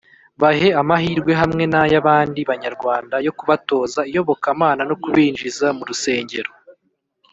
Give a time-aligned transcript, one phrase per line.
[0.41, 6.51] Bahe amahirwe hamwe n’ay’abandi Banyarwanda yo kubatoza iyobokamana no kubinjiza mu rusengero